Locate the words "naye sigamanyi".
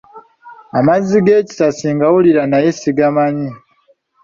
2.51-3.49